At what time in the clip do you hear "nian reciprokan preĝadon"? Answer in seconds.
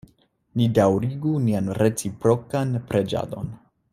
1.43-3.55